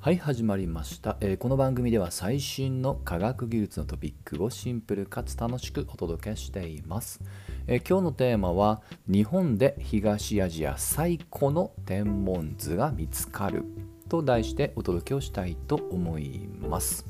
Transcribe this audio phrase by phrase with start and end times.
[0.00, 7.20] はい始まりました、えーこの番組では最新の科学技術のトピックをシンプルかつ楽しくお届けしています、
[7.66, 13.64] えー今日のテーマは日本で東アジア最古の天文図が見つかる
[14.08, 17.04] と題してお届けをしたいと思います。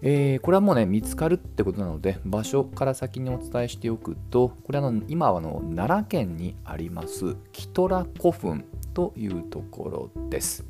[0.00, 10.64] えーこれはもうね見つかるってことなので場所から先にお伝えしておくとこれはの今はの奈良県にありますキトラ古墳というところです。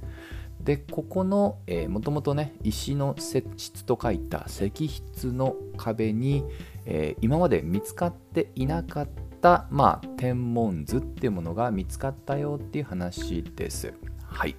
[0.68, 6.44] でここのもともとね石の石室と書いた石室の壁に、
[6.84, 9.08] えー今まで見つかっていなかっ
[9.40, 13.94] た、まあ、天文図っていうものが見つかったよっていう話です。
[14.26, 14.56] はい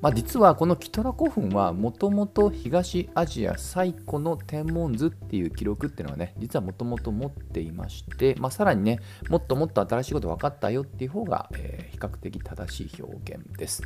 [0.00, 13.82] まあ、実はこのキトラ古墳はもともと東アジア最古の天文図っていう記録っていうのはね実はもともと持っていまして、まあ、さらにねもっともっと新しいこと分かったよっていう方が、えー比較的正しい表現です。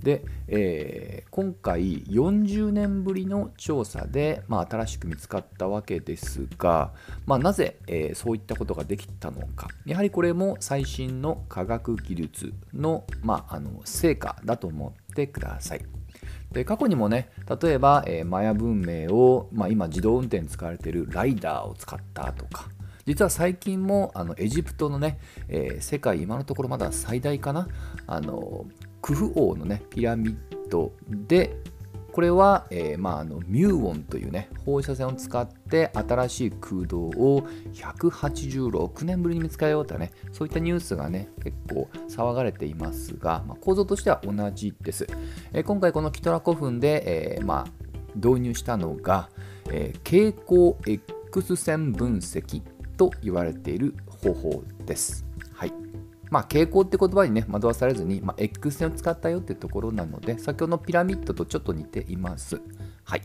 [0.00, 6.92] で、えー今回40年ぶりの調査で、まあ、新しく見つかったわけですが、
[7.26, 15.84] まあ、なぜ、えーそういったことができたのかやはりこれも最新の科学技術の,、まあ、あの成果だと思っててください。
[16.52, 17.28] で過去にもね
[17.60, 22.68] 例えば、えーマヤ文明を、まあ、今自動運転使われているライダーを使ったとか
[23.04, 27.68] 実は最近もあのエジプトのね、えー世界今のところまだ最大かな
[28.06, 28.64] あの
[29.02, 30.36] クフ王のねピラミッ
[30.70, 31.56] ドで
[32.18, 45.06] これは、えーまあ、あのミューオンというね放射線を使って新しい空洞を186年ぶりに見つかようとねそういったニュースがね結構騒がれていますが、まあ、構造としては同じです、
[45.52, 47.70] えー今回このキトラ古墳で、えーまあ、
[48.16, 49.28] 導入したのが、
[49.70, 52.62] え蛍光 X 線分析
[52.96, 55.24] と言われている方法です。
[55.52, 55.87] はい
[56.30, 62.60] まあ、傾向って言葉にね惑わされずに、まあ、X 線を使ったよっていうところなので先ほどのピラミッドとちょっと似ています。
[63.04, 63.22] はい、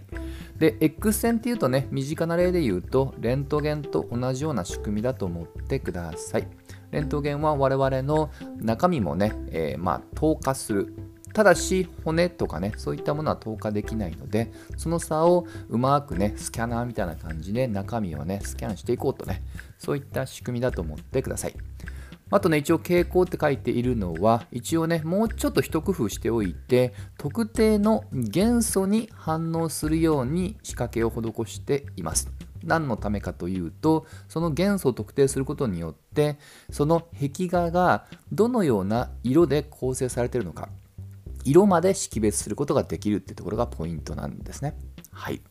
[0.57, 6.47] で X 線っていうとね身近な例で言うとレントゲンと同じような仕組みだと思ってください。
[6.91, 10.93] レントゲンは我々の中身もね、えーまあ、透過する
[11.33, 19.41] ただし骨とかねそういったものは透過できないのでその差をうまくねスキャナーみたいな感じで中身をねスキャンしていこうとね
[19.79, 21.55] そういった仕組みだと思ってください
[22.29, 32.31] あとね一応傾向って書いているのは一応ねもうちょっと一工夫しておいて特定の元素に反応するように仕掛けを施しています
[32.63, 36.37] 何のためかというとその元素を特定することによって
[36.71, 40.69] その壁画がどのような色で構成されているのか
[41.45, 44.77] 色まで識別することができるってところがポイントなんですね。
[45.11, 45.41] はい。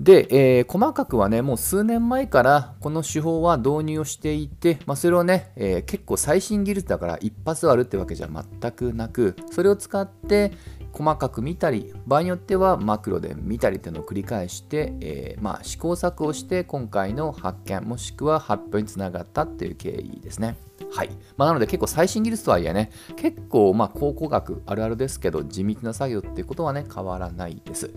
[0.00, 10.52] で、えー細かくはね、もう数年前からこの手法は導入をしていて、まあ、それをね、えー結構最新技術だから一発あるってわけじゃ全くなく、それを使って
[10.92, 20.56] 細かく見たり、場合によってはマクロで見たりっていうのを繰り返して、えーまあ、試行錯誤して今回の発見、もしくは発表につながったっていう経緯ですね。
[20.92, 27.92] はいまあ、なので結構最新技術とはいえね結構まあ考古学あるあるですけど地道な作業っていうことはね変わらないです。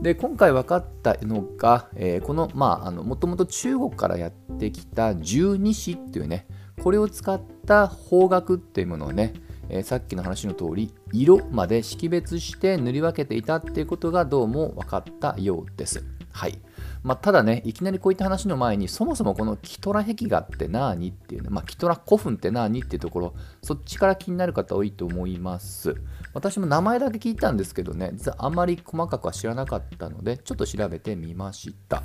[0.00, 6.46] で今回分かったのが、えーこのまああのもともと中国からやってきた十二支っていうね
[6.82, 9.34] これを使った方角っていうものをね
[9.70, 16.04] えーさっきの話の通り色まで識別して塗り分けていたっていうことがどうも分かったようです。
[16.32, 16.58] はい
[17.02, 25.96] まあ、ただね、いきなりこういった話の前に、そもそもこのキトラ壁画って何っていうね、まあ、キトラ古墳って何っていうところ、そっちから気になる方多いと思います。
[26.34, 32.02] 私も名前だけ聞いたんですけどね、実はあまり細かくは知らなかったので、ちょっと調べてみました。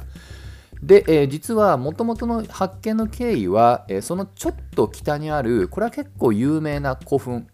[0.82, 7.48] で、えー実はもともとの発見の経緯は、えーそのちょっと北にある、これは結構有名な古墳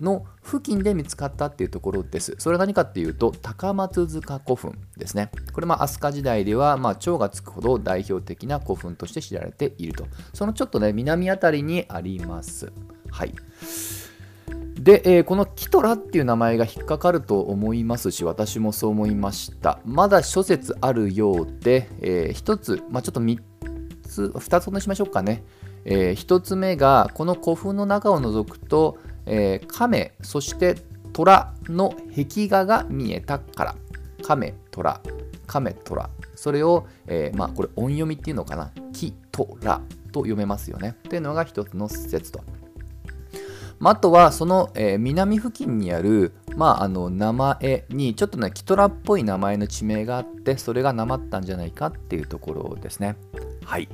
[0.00, 2.34] の付近で見つかったっていうところです。
[2.38, 5.30] それは何かっていうと、高松塚古墳ですね。
[5.52, 10.06] これ、まあ、飛鳥時代では、まあ、蝶がつくほど代表的な古墳として知られていると。
[10.32, 12.72] そのちょっとね、南あたりにあります。
[13.10, 13.34] はい。
[14.80, 19.78] で、えーこのキトラっていう名前が引っかかると思いますし、私もそう思いました。
[19.84, 23.38] まだ諸説あるようで、えー一つ、まあ、ちょっと3
[24.02, 25.44] つ、2つお願いしましょうかね。
[25.84, 28.98] え1つ目が、この古墳の中を覗くと、
[29.32, 30.74] えー亀、そして
[31.12, 33.74] 虎の壁画が見えたから。
[34.24, 35.00] 亀、虎、
[35.46, 36.10] 亀、虎。
[36.34, 38.72] それを、えーまあ、これ音読みっていうのかな。
[38.92, 39.80] キトラ
[40.12, 40.96] と読めますよね。
[41.08, 42.40] というのが一つの説と。
[43.78, 53.16] まああとはその、えー南付近にある、まあ、あの名前にちょっとねキトラっぽい名前の地名があってそれがなまったんじゃないかっていうところですね。
[53.64, 53.88] はい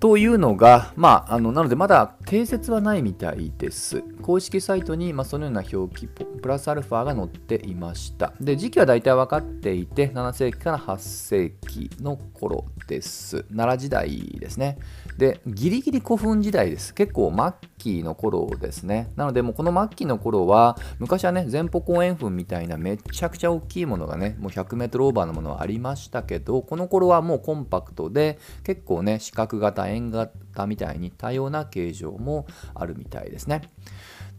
[0.00, 4.04] というのが、まあ、あのなのでまだ定説はないみたいです。
[4.22, 8.32] 公式サイトに、まあ、そのような表記、プラスアルファが載っていました。
[8.40, 13.42] で、時期は大体分かっていて、7世紀から8世紀の頃です。
[13.44, 14.78] 奈良時代ですね。
[15.16, 16.94] で、ギリギリ古墳時代です。
[16.94, 19.10] 結構末期の頃ですね。
[19.16, 33.62] なので、もうこの末期の頃は、昔はね、前方後円墳みたいなめちゃくちゃ大きいものがね、もう100メートルオーバーのものはありましたけど、この頃はもうコンパクトで、結構ね、四角型、円型みたいに多様な形状もあるみたいですね。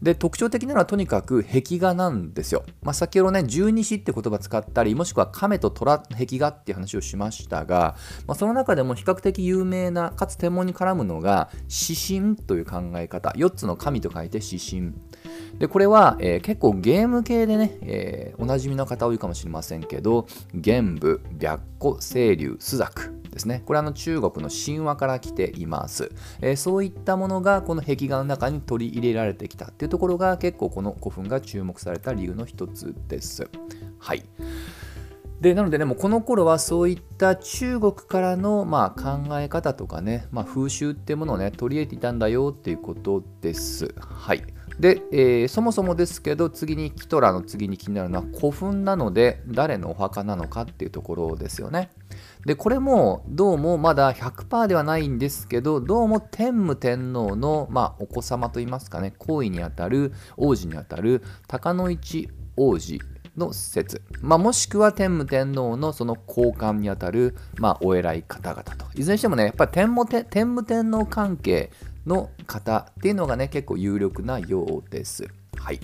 [0.02, 2.64] で特徴的なのはとにかく壁画なんですよ。
[2.82, 14.94] まあ、先ほどね十二支って言葉使ったりもしくは亀と虎壁画っていう話をしましたが、まあ、その中でも比較的有名なかつ天文に絡むのが指針という考え方4つの神と書いて指針
[15.58, 23.62] でこれは、えー、結構ゲーム系でね、えー、おなじみの方多いかもしれませんけど玄武白虎清流朱雀ですね。
[23.64, 33.48] これはの中国の神話から来ています、えー、そういったものがこの壁画の中に取り入れられてきたっていうところが結構この古墳が注目された理由の一つです。
[33.98, 34.24] はい。
[35.40, 43.94] でなのでねもうこの頃はそういった中国からのまあ考え方とかね、まあ、風習っていうものをね取り入れていたんだよっていうことです。
[43.98, 44.44] はい。
[44.78, 51.90] で、えー、そもそもですけど次にキトラの次に気になるのは古墳なので誰のお墓なのかっていうところですよね。
[52.46, 63.00] でこれもどうもまだ100%ではないんですけどどうも天武天皇の、まあ、お子様といいますかね皇位にあたる王子にあたる鷹の一王子
[63.36, 70.06] の説、まあ、もしくは天武天皇のその交換にあたる、まあ、お偉い方々といずれにしてもねやっぱり天武
[70.64, 71.70] 天皇関係
[72.06, 75.28] の方っていうのがね結構有力なようです。
[75.56, 75.80] はい。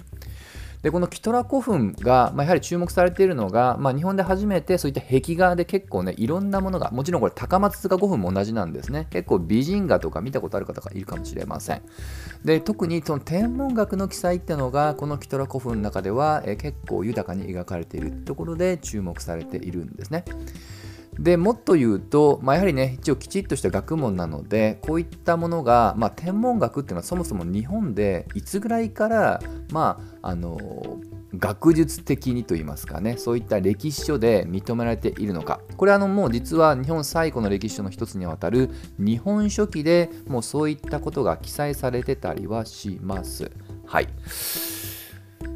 [0.82, 9.08] でこのキトラ古墳が、まあ、やはり注目されているのが、まあ、日本で初めてそういった壁画で結構ねいろんなものがもちろんこれ高松塚古墳も同じなんですね。
[9.10, 11.82] 結構美人画とか見たことある方がいるかもしれません。
[12.44, 20.24] で特にその天文学の記載っていうのがこのキトラ古墳の中では、え結構豊かに描かれているところで注目されているんですね。
[21.18, 29.42] でもっと言うと、まあ、やはりね一応きちっとした学問なのでこういったものが、まあ、天文学っていうのはそもそも日本でいつぐらいから、
[29.72, 30.98] まあ、あの
[31.34, 43.50] 学術的にといいますかねそういった歴史書で認められているのかこれあのもう実は日本最古の歴史書の一つにわたる日本書紀でもうそういったことが記載されてたりはします。
[43.86, 44.08] はい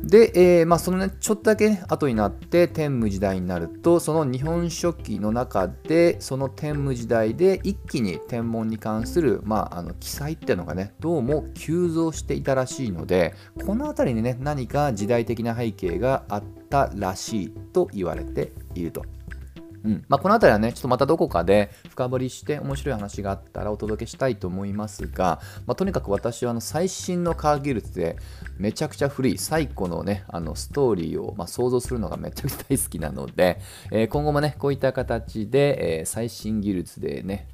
[0.02, 13.35] で、えー、まあ、そのね、ちょっとだけ、ね、後になって天武時代になると、その日本書紀の中で、その天武時代で一気に天文に関する、まあ、あの記載っていうのがね、どうも急増していたらしいので、
[13.67, 19.05] この辺りにね、何か時代的な背景があったらしいと言われていると。
[19.85, 20.05] うん。
[20.09, 28.17] まあ、この辺りはね、ちょっとまたどこかで深掘りして面白い話があったらお届けしたいと思いますが、まあ、とにかく私はあの最新の科学技術で
[28.59, 33.61] めちゃくちゃ古い最古のね、あのストーリーをま想像するのがめちゃくちゃ大好きなので、
[33.91, 37.49] えー、今後もね、こういった形で、えー、最新技術でね、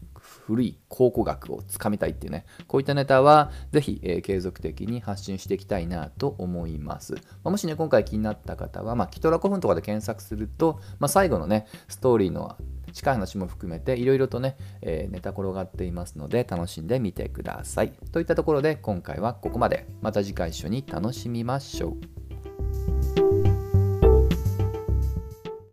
[0.46, 7.14] 古い考古学をつかみたいっていうね、こういったネタはぜひ、えー、継続的に発信していきたいなと思います。
[7.14, 12.56] まあ、もしね、今回気になった方は、まあ、キトラ古墳とかで検索すると、まあ、最後のね、ストーリーの
[12.92, 17.92] 近い話も含めていろいろとね、えー、ネタ転がっていますので楽しんでみてください。
[18.12, 19.88] といったところで今回はここまで。
[20.00, 22.15] また次回一緒に楽しみましょう。